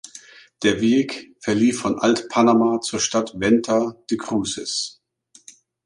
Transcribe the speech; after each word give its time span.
Der 0.63 0.81
Weg 0.81 1.35
verlief 1.41 1.81
von 1.81 1.99
Alt-Panama 1.99 2.81
zur 2.81 2.99
Stadt 2.99 3.33
Venta 3.39 3.95
de 4.09 4.17
Cruces. 4.17 4.99